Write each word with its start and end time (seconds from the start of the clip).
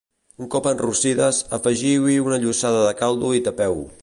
Un 0.43 0.47
cop 0.55 0.69
enrossides, 0.71 1.43
afegiu-hi 1.59 2.19
una 2.31 2.43
llossada 2.47 2.85
de 2.89 2.99
caldo 3.05 3.35
i 3.43 3.49
tapeu-ho. 3.51 3.91